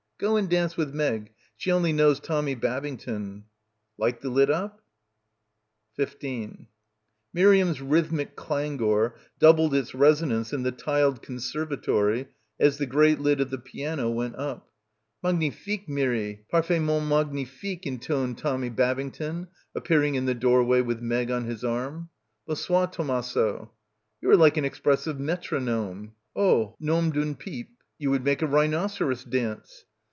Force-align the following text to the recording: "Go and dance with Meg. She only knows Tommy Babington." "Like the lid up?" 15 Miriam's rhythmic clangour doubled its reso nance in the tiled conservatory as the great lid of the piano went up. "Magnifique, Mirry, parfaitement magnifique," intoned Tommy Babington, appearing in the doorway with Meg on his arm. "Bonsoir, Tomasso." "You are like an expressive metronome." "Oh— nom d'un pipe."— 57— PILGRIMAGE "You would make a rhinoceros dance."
"Go 0.17 0.37
and 0.37 0.47
dance 0.47 0.77
with 0.77 0.93
Meg. 0.93 1.33
She 1.57 1.71
only 1.71 1.93
knows 1.93 2.19
Tommy 2.19 2.53
Babington." 2.53 3.45
"Like 3.97 4.21
the 4.21 4.29
lid 4.29 4.51
up?" 4.51 4.81
15 5.95 6.67
Miriam's 7.33 7.81
rhythmic 7.81 8.35
clangour 8.35 9.15
doubled 9.39 9.73
its 9.73 9.93
reso 9.93 10.27
nance 10.27 10.53
in 10.53 10.61
the 10.61 10.71
tiled 10.71 11.23
conservatory 11.23 12.27
as 12.59 12.77
the 12.77 12.85
great 12.85 13.19
lid 13.19 13.41
of 13.41 13.49
the 13.49 13.57
piano 13.57 14.11
went 14.11 14.35
up. 14.35 14.71
"Magnifique, 15.23 15.89
Mirry, 15.89 16.45
parfaitement 16.51 17.07
magnifique," 17.07 17.87
intoned 17.87 18.37
Tommy 18.37 18.69
Babington, 18.69 19.47
appearing 19.73 20.13
in 20.13 20.25
the 20.25 20.35
doorway 20.35 20.81
with 20.81 21.01
Meg 21.01 21.31
on 21.31 21.45
his 21.45 21.63
arm. 21.63 22.09
"Bonsoir, 22.45 22.85
Tomasso." 22.85 23.71
"You 24.21 24.29
are 24.29 24.37
like 24.37 24.55
an 24.57 24.65
expressive 24.65 25.19
metronome." 25.19 26.13
"Oh— 26.35 26.75
nom 26.79 27.09
d'un 27.09 27.33
pipe."— 27.33 27.41
57— 27.41 27.45
PILGRIMAGE 27.47 27.75
"You 27.97 28.11
would 28.11 28.23
make 28.23 28.43
a 28.43 28.45
rhinoceros 28.47 29.23
dance." 29.23 29.85